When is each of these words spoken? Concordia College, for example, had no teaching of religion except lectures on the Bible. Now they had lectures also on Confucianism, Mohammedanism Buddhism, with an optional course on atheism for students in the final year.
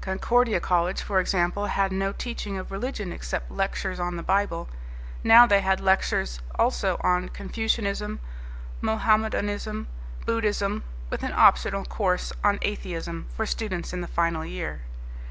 Concordia 0.00 0.60
College, 0.60 1.02
for 1.02 1.20
example, 1.20 1.66
had 1.66 1.92
no 1.92 2.10
teaching 2.10 2.56
of 2.56 2.70
religion 2.72 3.12
except 3.12 3.50
lectures 3.50 4.00
on 4.00 4.16
the 4.16 4.22
Bible. 4.22 4.66
Now 5.22 5.44
they 5.46 5.60
had 5.60 5.78
lectures 5.78 6.40
also 6.58 6.96
on 7.02 7.28
Confucianism, 7.28 8.18
Mohammedanism 8.80 9.86
Buddhism, 10.24 10.84
with 11.10 11.22
an 11.22 11.34
optional 11.34 11.84
course 11.84 12.32
on 12.42 12.58
atheism 12.62 13.26
for 13.36 13.44
students 13.44 13.92
in 13.92 14.00
the 14.00 14.08
final 14.08 14.42
year. 14.42 14.80